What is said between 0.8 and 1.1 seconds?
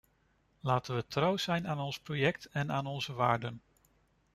we